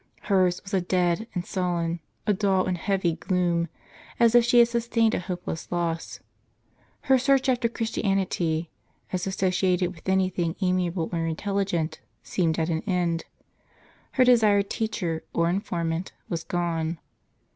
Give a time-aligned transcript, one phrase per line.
[0.21, 3.67] Hers was a dead and sullen, a dull and heavy gloom,
[4.19, 6.21] as if she had sus tained a hopeless loss.
[7.01, 8.71] Her search after Christianity,
[9.13, 13.25] as associated with anything amiable or intelligent, seemed at an end.
[14.13, 16.97] Her desired teacher, or informant, was gone.